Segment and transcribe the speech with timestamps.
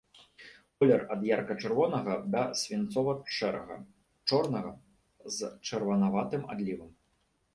[0.83, 3.77] Колер ад ярка-чырвонага да свінцова-шэрага,
[4.31, 4.71] чорнага
[5.35, 6.89] з чырванаватым адлівам.